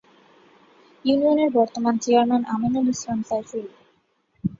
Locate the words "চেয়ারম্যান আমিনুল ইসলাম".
2.03-3.19